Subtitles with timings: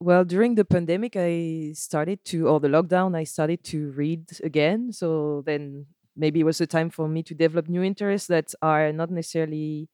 [0.00, 4.92] Well, during the pandemic, I started to, or the lockdown, I started to read again.
[4.92, 5.86] So then
[6.16, 9.88] maybe it was a time for me to develop new interests that are not necessarily,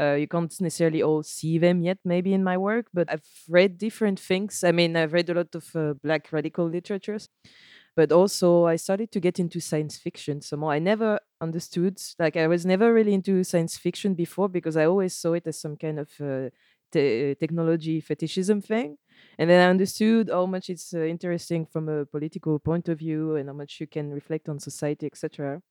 [0.00, 3.78] uh, you can't necessarily all see them yet, maybe in my work, but I've read
[3.78, 4.64] different things.
[4.64, 7.28] I mean, I've read a lot of uh, Black radical literatures,
[7.96, 10.72] but also I started to get into science fiction some more.
[10.72, 15.14] I never understood, like, I was never really into science fiction before because I always
[15.14, 16.50] saw it as some kind of uh,
[16.92, 18.96] te- technology fetishism thing.
[19.38, 23.36] And then I understood how much it's uh, interesting from a political point of view
[23.36, 25.62] and how much you can reflect on society, etc.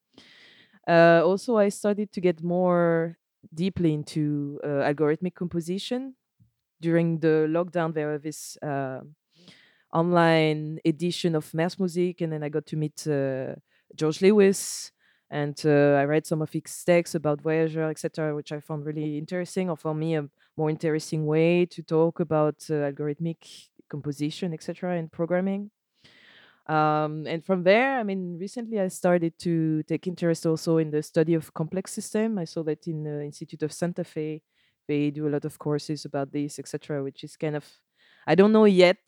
[0.88, 3.17] Uh, also, I started to get more
[3.54, 6.16] deeply into uh, algorithmic composition.
[6.81, 9.02] During the lockdown, there was this uh,
[9.93, 13.55] online edition of MaerzMusik, and then I got to meet uh,
[13.95, 14.91] George Lewis,
[15.29, 19.17] and uh, I read some of his texts about Voyager, etc., which I found really
[19.17, 24.97] interesting, or for me, a more interesting way to talk about uh, algorithmic composition, etc.,
[24.97, 25.71] and programming.
[26.67, 31.01] Um, and from there, I mean, recently I started to take interest also in the
[31.01, 32.37] study of complex system.
[32.37, 34.41] I saw that in the Institute of Santa Fe,
[34.87, 37.65] they do a lot of courses about this, etc., which is kind of
[38.27, 38.99] I don't know yet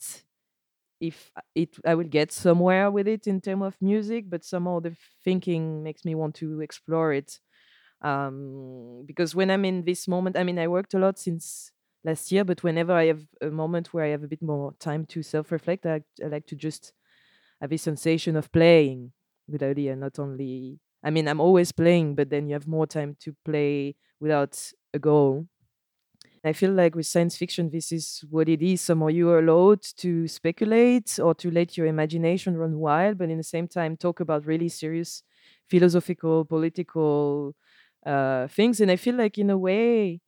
[1.01, 4.95] if it I will get somewhere with it in terms of music, but somehow the
[5.25, 7.39] thinking makes me want to explore it.
[8.01, 11.71] Um, because when I'm in this moment, I mean, I worked a lot since
[12.03, 15.05] last year, but whenever I have a moment where I have a bit more time
[15.07, 16.93] to self-reflect, I, I like to just
[17.61, 19.13] have a sensation of playing
[19.47, 20.79] with idea, not only.
[21.03, 24.99] I mean, I'm always playing, but then you have more time to play without a
[24.99, 25.47] goal.
[26.43, 28.81] I feel like with science fiction, this is what it is.
[28.81, 33.37] Somehow you are allowed to speculate or to let your imagination run wild, but in
[33.37, 35.23] the same time, talk about really serious
[35.69, 37.55] philosophical, political
[38.05, 38.81] uh, things.
[38.81, 40.19] And I feel like, in a way,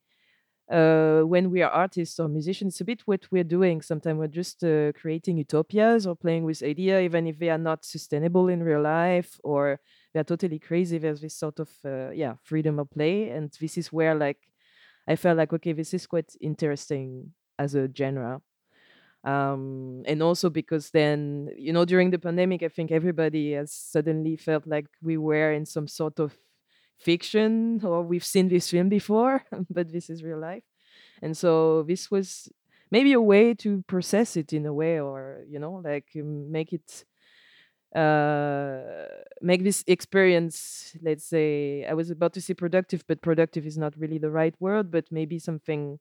[0.70, 3.82] uh, when we are artists or musicians, it's a bit what we're doing.
[3.82, 7.84] Sometimes we're just uh, creating utopias or playing with idea, even if they are not
[7.84, 9.80] sustainable in real life or
[10.12, 10.98] they are totally crazy.
[10.98, 14.38] There's this sort of uh, yeah freedom of play, and this is where like
[15.06, 18.40] I felt like, okay, this is quite interesting as a genre.
[19.24, 24.36] Um, and also because then, you know, during the pandemic, I think everybody has suddenly
[24.36, 26.36] felt like we were in some sort of
[26.98, 30.64] fiction or we've seen this film before, but this is real life.
[31.22, 32.50] And so this was
[32.90, 37.04] maybe a way to process it in a way or, you know, like make it
[37.94, 39.06] uh
[39.40, 43.96] make this experience let's say i was about to say productive but productive is not
[43.96, 45.98] really the right word but maybe something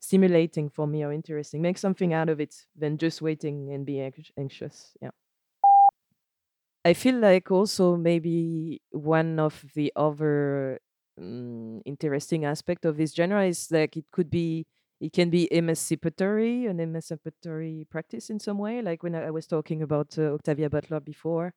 [0.00, 1.62] stimulating for me or interesting.
[1.62, 5.10] Make something out of it than just waiting and being anx- anxious yeah.
[6.84, 10.80] I feel like also maybe one of the other
[11.18, 14.66] mm, interesting aspect of this genre is like it could be
[15.00, 19.82] it can be emancipatory an emancipatory practice in some way like when i, was talking
[19.82, 21.54] about uh, octavia butler before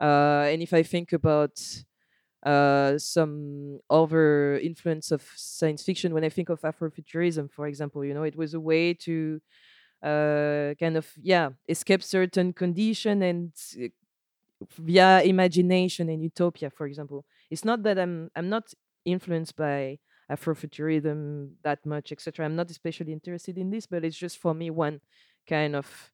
[0.00, 1.60] uh, and if I think about
[2.44, 8.14] uh, some other influence of science fiction, when I think of Afrofuturism, for example, you
[8.14, 9.40] know, it was a way to
[10.02, 13.88] uh, kind of yeah escape certain condition and uh,
[14.78, 17.24] via imagination and utopia, for example.
[17.50, 18.72] It's not that I'm I'm not
[19.04, 19.98] influenced by
[20.32, 22.44] Afrofuturism that much, etc.
[22.44, 25.00] I'm not especially interested in this, but it's just for me one
[25.46, 26.12] kind of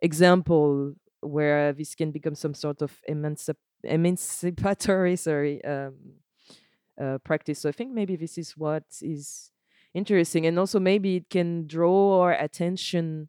[0.00, 5.94] example where this can become some sort of emancip- emancipatory sorry um,
[7.00, 9.50] uh, practice so i think maybe this is what is
[9.94, 13.28] interesting and also maybe it can draw our attention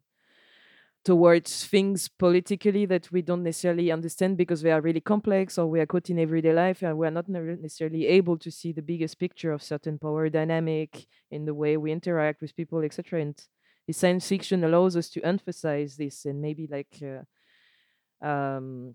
[1.08, 5.80] towards things politically that we don't necessarily understand because they are really complex or we
[5.80, 9.50] are caught in everyday life and we're not necessarily able to see the biggest picture
[9.50, 13.46] of certain power dynamic in the way we interact with people etc and
[13.86, 18.94] the science fiction allows us to emphasize this and maybe like uh, um,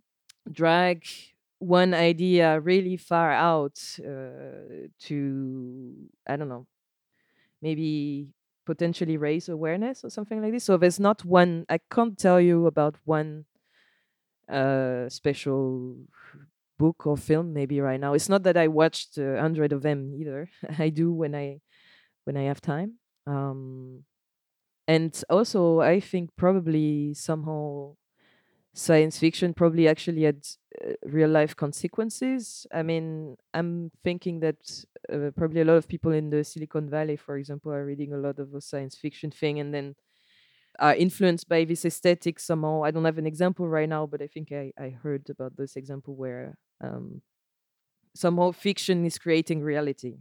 [0.52, 1.04] drag
[1.58, 5.96] one idea really far out uh, to
[6.28, 6.68] i don't know
[7.60, 8.28] maybe
[8.66, 10.64] potentially raise awareness or something like this.
[10.66, 13.46] So there's not one i can't tell you about one
[14.50, 15.96] uh special
[16.78, 18.14] book or film maybe right now.
[18.14, 20.50] It's not that i watched a hundred of them either.
[20.80, 21.62] I do when i
[22.26, 22.96] when i have time.
[23.28, 24.06] Um
[24.88, 27.96] and also i think probably somehow
[28.74, 30.46] science fiction probably actually had
[30.84, 32.68] uh, real life consequences.
[32.74, 37.16] I mean, I'm thinking that uh, probably a lot of people in the Silicon Valley,
[37.16, 39.96] for example, are reading a lot of science fiction thing and then
[40.80, 42.84] are influenced by this aesthetic somehow.
[42.84, 45.76] I don't have an example right now, but I think I, I heard about this
[45.76, 47.22] example where um,
[48.16, 50.18] somehow fiction is creating reality.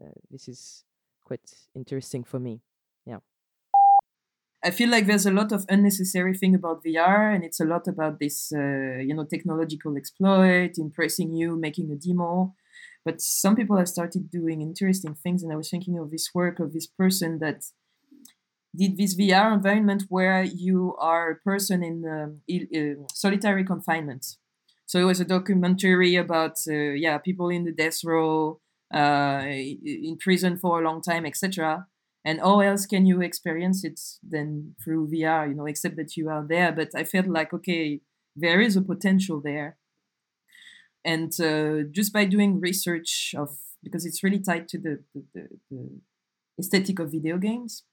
[0.00, 0.84] Uh, this is
[1.24, 2.60] quite interesting for me.
[3.06, 3.18] Yeah.
[4.62, 7.88] I feel like there's a lot of unnecessary thing about VR, and it's a lot
[7.88, 12.54] about this, uh, you know, technological exploit, impressing you, making a demo.
[13.04, 16.60] But some people have started doing interesting things, and I was thinking of this work
[16.60, 17.64] of this person that
[18.76, 24.36] did this VR environment where you are a person in um, uh, solitary confinement.
[24.86, 28.60] So it was a documentary about uh, yeah people in the death row,
[28.92, 31.86] uh, in prison for a long time, etc.
[32.24, 33.98] And how else can you experience it
[34.28, 35.48] than through VR?
[35.48, 36.70] You know, except that you are there.
[36.72, 38.00] But I felt like okay,
[38.36, 39.76] there is a potential there,
[41.04, 45.48] and uh, just by doing research of because it's really tied to the, the, the,
[45.70, 46.00] the
[46.58, 47.84] aesthetic of video games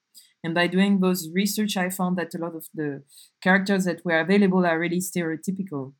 [0.44, 3.02] and by doing those research, I found that a lot of the
[3.42, 5.94] characters that were available are really stereotypical.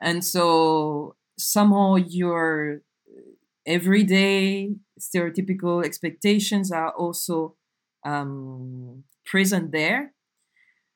[0.00, 2.82] And so somehow your
[3.66, 7.54] everyday stereotypical expectations are also
[8.04, 10.14] um, present there,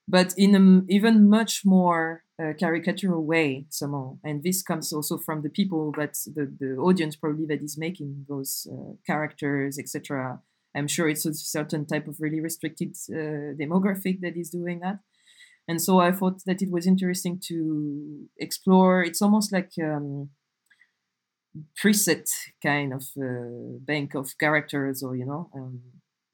[0.09, 2.25] but in an even much more
[2.59, 4.19] caricatural way somehow.
[4.25, 8.27] And this comes also from the people that the, the audience probably that is making
[8.29, 10.41] those uh, characters, etc.
[10.75, 14.99] I'm sure it's a certain type of really restricted uh, demographic that is doing that.
[15.69, 19.03] And so I thought that it was interesting to explore.
[19.03, 20.31] It's almost like um,
[21.81, 22.29] preset
[22.62, 25.50] kind of uh, bank of characters, or you know.
[25.55, 25.81] Um,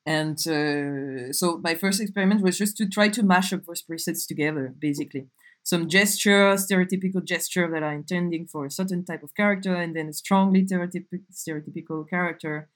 [0.06, 4.26] and uh, so my first experiment was just to try to mash up those presets
[4.26, 5.26] together, basically.
[5.68, 10.08] Some gesture, stereotypical gesture that are intending for a certain type of character, and then
[10.08, 12.70] a strongly stereotyp- stereotypical character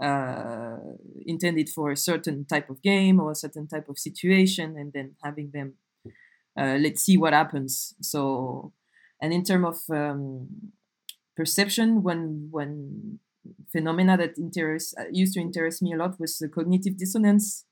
[0.00, 0.76] uh,
[1.26, 5.16] intended for a certain type of game or a certain type of situation, and then
[5.24, 5.74] having them
[6.56, 7.94] uh, let's see what happens.
[8.00, 8.72] So,
[9.20, 10.70] and in terms of um,
[11.36, 13.18] perception, when when
[13.72, 17.64] phenomena that interest uh, used to interest me a lot was the cognitive dissonance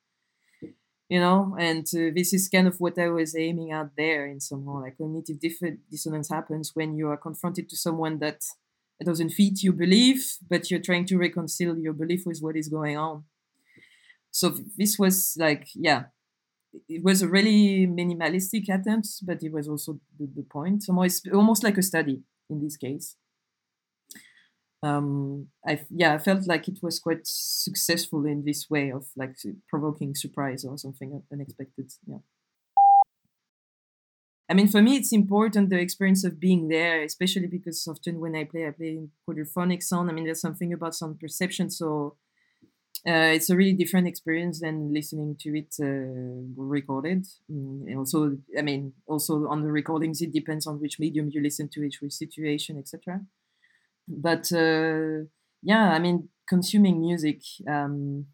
[1.14, 4.40] you know and uh, this is kind of what i was aiming at there in
[4.40, 5.38] some way like cognitive
[5.90, 8.40] dissonance happens when you are confronted to someone that
[9.04, 12.96] doesn't fit your belief, but you're trying to reconcile your belief with what is going
[12.96, 13.24] on.
[14.30, 16.04] So this was like, yeah,
[16.88, 20.84] it was a really minimalistic attempt, but it was also the, the point.
[20.88, 23.16] Almost like a study in this case.
[24.84, 29.36] Um, I yeah, I felt like it was quite successful in this way of like
[29.66, 31.90] provoking surprise or something unexpected.
[32.06, 32.18] Yeah.
[34.50, 38.36] I mean, for me, it's important the experience of being there, especially because often when
[38.36, 40.10] I play, I play in quadraphonic sound.
[40.10, 42.16] I mean, there's something about sound perception, so
[43.06, 47.24] uh, it's a really different experience than listening to it uh, recorded.
[47.50, 51.42] Mm, and also, I mean, also on the recordings, it depends on which medium you
[51.42, 53.22] listen to it, which situation, etc.
[54.08, 55.26] But uh,
[55.62, 57.42] yeah, I mean, consuming music.
[57.68, 58.26] Um,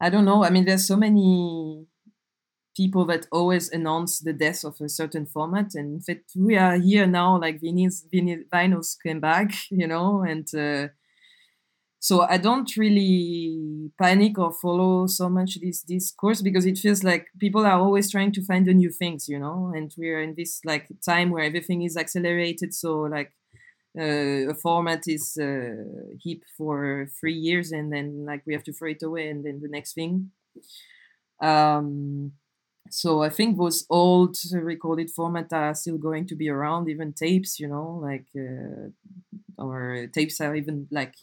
[0.00, 0.44] I don't know.
[0.44, 1.86] I mean, there's so many
[2.76, 5.74] people that always announce the death of a certain format.
[5.74, 8.04] And in fact, we are here now, like vinyls,
[8.52, 10.88] vinyls came back, you know, and uh,
[12.02, 17.26] so I don't really panic or follow so much this discourse because it feels like
[17.38, 20.60] people are always trying to find the new things, you know, and we're in this
[20.64, 22.72] like time where everything is accelerated.
[22.72, 23.32] So like
[23.98, 25.84] uh, a format is uh,
[26.22, 29.60] hip for three years and then like we have to throw it away and then
[29.60, 30.30] the next thing.
[31.40, 32.32] Um,
[32.90, 37.60] so I think those old recorded formats are still going to be around, even tapes,
[37.60, 38.90] you know, like uh,
[39.58, 41.14] or tapes are even like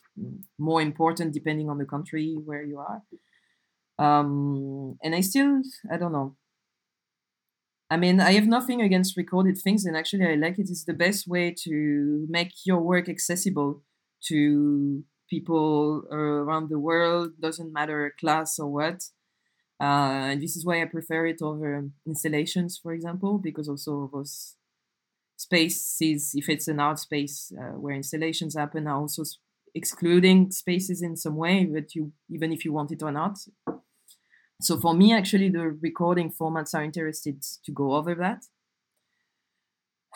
[0.58, 3.02] more important depending on the country where you are.
[4.00, 6.36] Um, and I still, I don't know.
[7.90, 10.70] I mean, I have nothing against recorded things, and actually, I like it.
[10.70, 13.84] It's the best way to make your work accessible
[14.28, 17.40] to people around the world.
[17.40, 19.02] Doesn't matter class or what
[19.80, 24.56] uh, and this is why I prefer it over installations, for example, because also those
[25.36, 29.24] spaces, if it's an art space uh, where installations happen, are also
[29.76, 33.38] excluding spaces in some way that you, even if you want it or not.
[34.62, 38.44] So for me, actually, the recording formats are interested to go over that.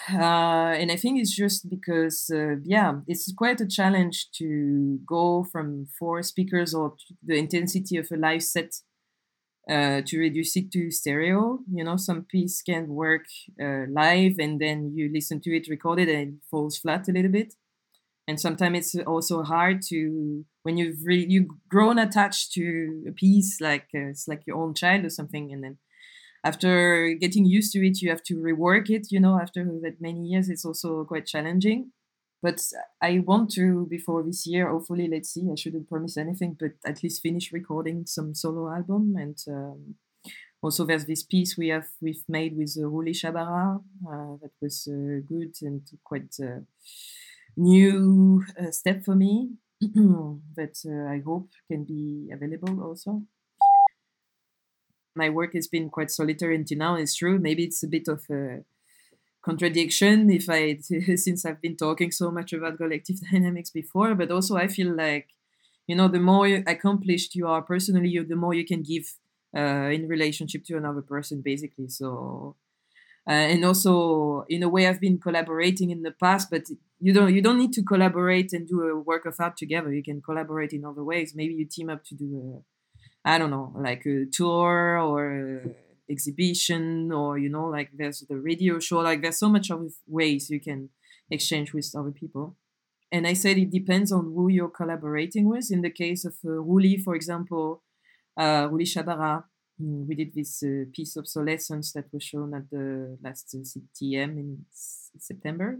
[0.09, 5.43] Uh, and I think it's just because, uh, yeah, it's quite a challenge to go
[5.43, 8.73] from four speakers or the intensity of a live set
[9.69, 11.59] uh, to reduce it to stereo.
[11.71, 13.25] You know, some piece can work
[13.61, 17.31] uh, live and then you listen to it recorded and it falls flat a little
[17.31, 17.53] bit.
[18.27, 23.59] And sometimes it's also hard to when you've really you've grown attached to a piece
[23.61, 25.77] like uh, it's like your own child or something, and then
[26.43, 29.07] after getting used to it, you have to rework it.
[29.11, 31.91] You know, after that many years, it's also quite challenging
[32.43, 32.59] but
[32.99, 34.67] I want to before this year.
[34.67, 35.47] Hopefully, let's see.
[35.51, 39.95] I shouldn't promise anything, but at least finish recording some solo album and um,
[40.61, 44.87] also there's this piece we have we've made with uh, Rully Shabara uh, that was
[44.87, 46.61] uh, good and quite uh,
[47.57, 49.51] new uh, step for me
[50.55, 53.23] that uh, I hope can be available also.
[55.15, 56.95] My work has been quite solitary until now.
[56.95, 57.39] It's true.
[57.39, 58.63] Maybe it's a bit of a
[59.43, 60.77] contradiction if I
[61.15, 65.29] since I've been talking so much about collective dynamics before, but also I feel like
[65.87, 69.15] you know the more accomplished you are personally, the more you can give
[69.57, 71.87] uh, in relationship to another person, basically.
[71.87, 72.55] So.
[73.27, 76.63] Uh, and also, in a way, I've been collaborating in the past, but
[76.99, 79.93] you don't you don't need to collaborate and do a work of art together.
[79.93, 81.33] You can collaborate in other ways.
[81.35, 82.63] Maybe you team up to do
[83.25, 85.75] a, I don't know, like a tour or
[86.11, 90.49] exhibition or you know like there's the radio show like there's so much of ways
[90.49, 90.89] you can
[91.29, 92.57] exchange with other people
[93.11, 96.49] and i said it depends on who you're collaborating with in the case of uh,
[96.49, 97.83] Rully for example
[98.37, 99.43] uh, Rully Shabara mm,
[100.07, 105.11] we did this uh, piece obsolescence that was shown at the last CTM in s-
[105.17, 105.79] September.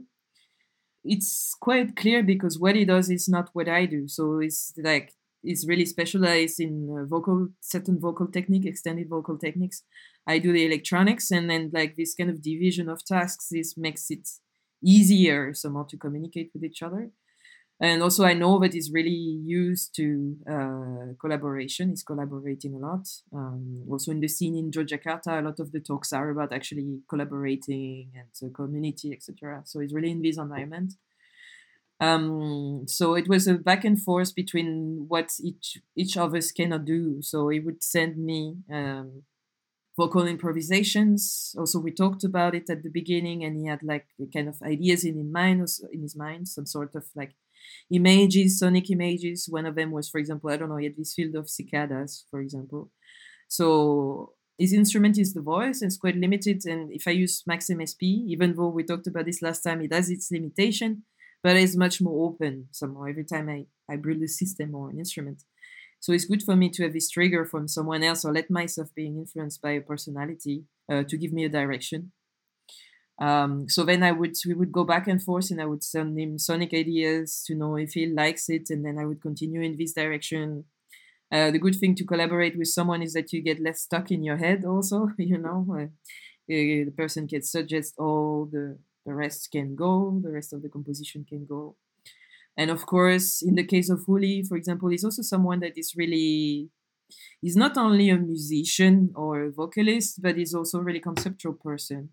[1.04, 4.08] It's quite clear because what he does is not what I do.
[4.08, 9.84] So it's like is really specialized in uh, vocal certain vocal technique extended vocal techniques.
[10.28, 14.12] I do the electronics and then like this kind of division of tasks this makes
[14.12, 14.30] it
[14.84, 17.10] easier somehow to communicate with each other
[17.82, 23.08] and also i know that he's really used to uh, collaboration he's collaborating a lot
[23.34, 27.00] um, also in the scene in Yogyakarta a lot of the talks are about actually
[27.10, 30.94] collaborating and the community etc so he's really in this environment
[32.02, 36.84] um, so it was a back and forth between what each each of us cannot
[36.84, 37.22] do.
[37.22, 39.22] So he would send me um,
[39.96, 41.54] vocal improvisations.
[41.60, 45.04] Also, we talked about it at the beginning, and he had like kind of ideas
[45.06, 47.36] in his mind, in his mind, some sort of like
[47.92, 49.48] images, sonic images.
[49.50, 52.26] One of them was, for example, I don't know, he had this field of cicadas,
[52.30, 52.92] for example.
[53.48, 56.64] So his instrument is the voice, and it's quite limited.
[56.66, 60.10] And if I use Max/MSP, even though we talked about this last time, it has
[60.10, 61.04] its limitation
[61.44, 65.00] but it's much more open somehow every time I, I build a system or an
[65.00, 65.44] instrument.
[66.00, 68.90] So it's good for me to have this trigger from someone else or let myself
[68.96, 72.12] being influenced by a personality uh, to give me a direction.
[73.22, 76.20] Um, so then I would we would go back and forth and I would send
[76.20, 79.78] him sonic ideas to know if he likes it and then I would continue in
[79.78, 80.66] this direction.
[81.32, 84.24] Uh, the good thing to collaborate with someone is that you get less stuck in
[84.24, 85.66] your head also, you know.
[85.70, 85.86] Uh,
[86.48, 91.26] the person can suggest all the the rest can go, the rest of the composition
[91.28, 91.76] can go.
[92.58, 95.96] And of course, in the case of Rully, for example, he's also someone that is
[95.96, 96.70] really,
[97.42, 102.10] he's not only a musician or a vocalist, but he's also a really conceptual person.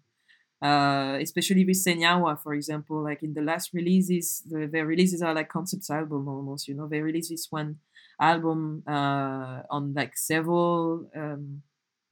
[0.60, 5.32] Uh, especially with Senyawa, for example, like in the last releases, the, their releases are
[5.32, 7.78] like concept album almost, you know, they release this one
[8.20, 11.62] album uh, on like several um,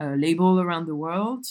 [0.00, 1.44] uh, label around the world.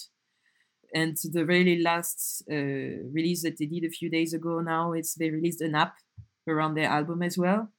[0.94, 5.16] And the really last uh, release that they did a few days ago now it's
[5.16, 5.96] they released an app
[6.48, 7.70] around their album as well.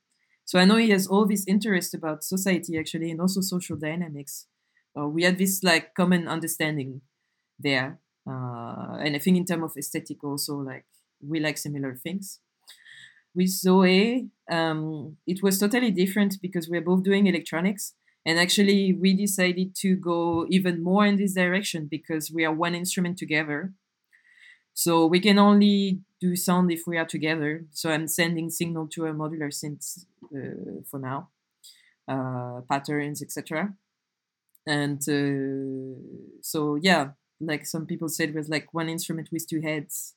[0.44, 4.46] So i know he has all this interest about society actually and also social dynamics.
[4.98, 7.00] Uh, we had this like common understanding
[7.58, 10.86] there uh, and i think in terms of aesthetic also like
[11.26, 12.40] we like similar things
[13.34, 17.94] with zoe um, it was totally different because we're both doing electronics
[18.26, 22.74] and actually, we decided to go even more in this direction because we are one
[22.74, 23.72] instrument together.
[24.74, 27.66] So we can only do sound if we are together.
[27.70, 31.28] So I'm sending signal to a modular synth uh, for now,
[32.08, 33.74] uh, patterns, etc.
[34.66, 36.00] And uh,
[36.42, 40.14] so yeah, like some people said, was like one instrument with two heads,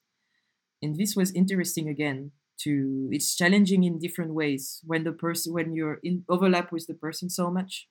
[0.81, 4.81] and this was interesting again to it's challenging in different ways.
[4.85, 7.87] When the person when you're in overlap with the person so much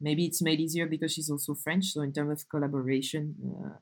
[0.00, 1.86] maybe it's made easier because she's also french.
[1.86, 3.78] So in terms of collaboration uh,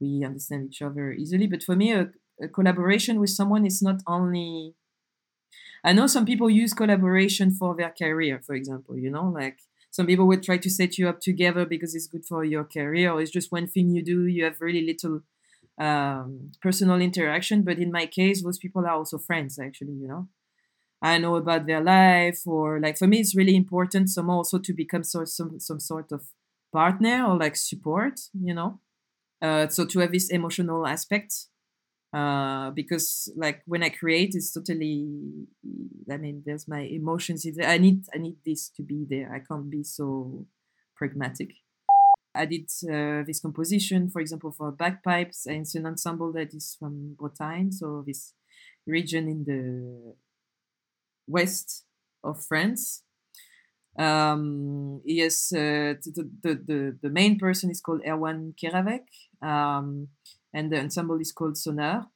[0.00, 1.46] we understand each other easily.
[1.46, 2.10] But for me a,
[2.42, 4.74] a collaboration with someone is not only
[5.84, 9.58] i know some people use collaboration for their career for example you know like
[9.90, 13.12] some people would try to set you up together because it's good for your career
[13.12, 15.22] or it's just one thing you do you have really little
[15.80, 17.62] um, personal interaction.
[17.62, 20.28] But in my case, those people are also friends, actually, you know.
[21.02, 24.74] I know about their life, or like for me, it's really important some also to
[24.74, 26.26] become so, some some sort of
[26.72, 28.80] partner or like support, you know.
[29.40, 31.46] Uh, so to have this emotional aspect,
[32.12, 35.08] uh, because like when I create, it's totally.
[36.10, 37.46] I mean, there's my emotions.
[37.64, 39.32] I need I need this to be there.
[39.32, 40.46] I can't be so
[40.96, 41.50] pragmatic.
[42.34, 46.76] I did uh, this composition, for example, for bagpipes, and it's an ensemble that is
[46.78, 48.34] from Bretagne, so this
[48.86, 50.14] region in the
[51.26, 51.84] west
[52.22, 53.02] of France.
[53.98, 59.02] Um, yes, uh, the, the, the, the main person is called Erwan Keravec,
[59.42, 60.08] um,
[60.52, 62.06] and the ensemble is called Sonar.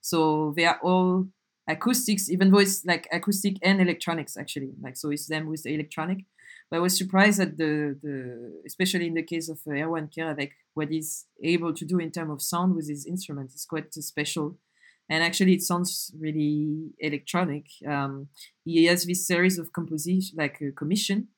[0.00, 1.26] So they are all
[1.68, 4.72] acoustics, even though it's like acoustic and electronics actually.
[4.80, 6.24] Like so, it's them with the electronic.
[6.70, 10.52] But I was surprised at the the especially in the case of uh, Erwan Keravec,
[10.74, 14.58] what he's able to do in terms of sound with his instrument is quite special.
[15.08, 17.66] And actually, it sounds really electronic.
[17.86, 18.28] Um,
[18.64, 21.28] he has this series of composition, like a commission,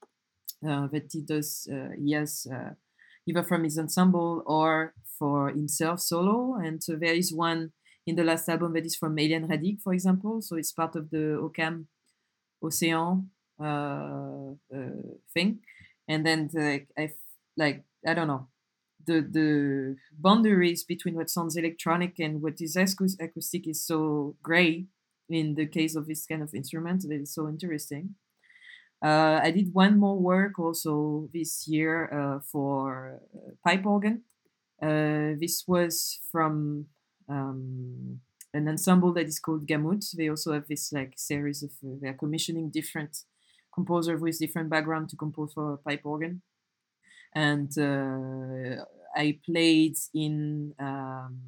[0.67, 1.69] uh, that he does.
[1.71, 2.71] Uh, he has uh,
[3.29, 6.55] either from his ensemble or for himself solo.
[6.57, 7.73] And so there is one
[8.07, 10.41] in the last album that is from Éliane Radigue, for example.
[10.41, 11.87] So it's part of the OCCAM
[12.63, 13.27] OCEAN
[13.61, 15.03] uh, uh,
[15.35, 15.61] thing.
[16.09, 17.11] And then the, I
[17.57, 18.49] like I don't know
[19.09, 24.87] the the boundaries between what sounds electronic and what is acoustic is so gray
[25.29, 28.15] in the case of this kind of instrument that is so interesting.
[29.01, 34.23] Uh, I did one more work also this year uh, for uh, pipe organ.
[34.83, 36.87] Uh, this was from
[37.29, 38.21] um,
[38.53, 40.05] an ensemble that is called Gamut.
[40.17, 43.19] They also have this like series of uh, they're commissioning different
[43.73, 46.43] composers with different background to compose for pipe organ.
[47.35, 51.41] And uh, I played in um,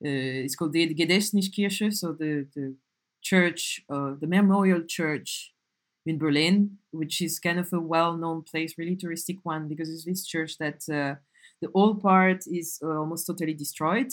[0.00, 2.74] it's called the Gedächtniskirche, so the the
[3.20, 5.52] church, the memorial church
[6.06, 10.26] in Berlin, which is kind of a well-known place, really touristic one, because it's this
[10.26, 11.16] church that uh,
[11.60, 14.10] the old part is uh, almost totally destroyed.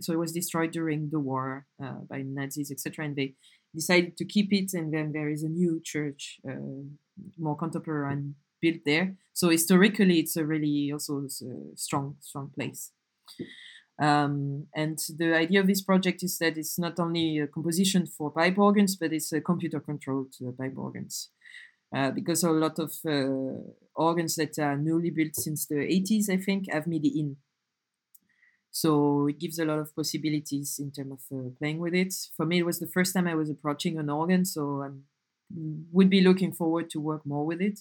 [0.00, 3.04] So it was destroyed during the war uh, by Nazis, etc.
[3.04, 3.34] And they
[3.74, 6.54] decided to keep it, and then there is a new church, uh,
[7.38, 9.16] more contemporary, and built there.
[9.32, 12.90] So historically, it's a really also a strong, strong place.
[14.00, 18.30] Um, and the idea of this project is that it's not only a composition for
[18.30, 21.30] pipe organs, but it's a computer-controlled uh, pipe organs.
[21.94, 23.60] Uh, because a lot of uh,
[23.94, 27.36] organs that are newly built since the 80s, I think, have MIDI in.
[28.70, 32.14] So it gives a lot of possibilities in terms of uh, playing with it.
[32.36, 34.90] For me, it was the first time I was approaching an organ, so I
[35.90, 37.80] would be looking forward to work more with it.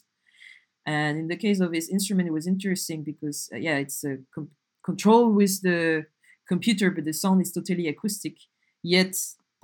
[0.85, 4.19] And in the case of this instrument, it was interesting because, uh, yeah, it's a
[4.33, 4.51] com-
[4.89, 6.05] control with the
[6.51, 8.35] computer, but the sound is totally acoustic.
[8.81, 9.13] Yet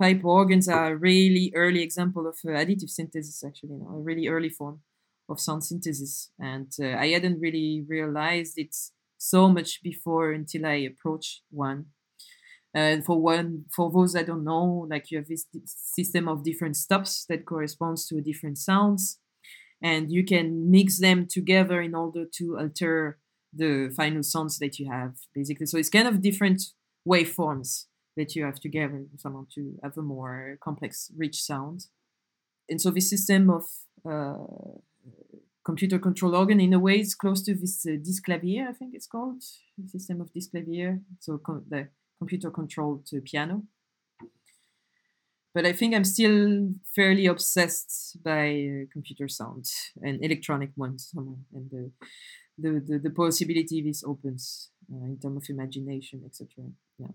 [0.00, 4.04] pipe organs are a really early example of uh, additive synthesis, actually, you know, a
[4.08, 4.76] really early form
[5.30, 6.30] of sound synthesis.
[6.38, 8.74] And uh, I hadn't really realized it
[9.16, 11.86] so much before until I approached one.
[12.74, 15.46] And for one, for those that don't know, like you have this
[15.96, 19.20] system of different stops that corresponds to different sounds,
[19.80, 23.18] and you can mix them together in order to alter
[23.56, 25.66] the final sounds that you have, basically.
[25.66, 26.62] So it's kind of different
[27.06, 27.86] waveforms
[28.16, 31.86] that you have together someone to have a more complex, rich sound.
[32.68, 33.64] And so this system of
[34.08, 34.78] uh,
[35.64, 39.06] computer control organ in a way is close to this uh, Disklavier, I think it's
[39.06, 39.42] called,
[39.86, 41.00] system of Disklavier.
[41.20, 41.88] So com- the
[42.18, 43.64] computer controlled uh, piano.
[45.54, 49.66] But I think I'm still fairly obsessed by uh, computer sound
[50.02, 51.90] and electronic ones and the,
[52.58, 56.48] the, the, the possibility this opens uh, in terms of imagination, etc.
[56.98, 57.08] Yeah.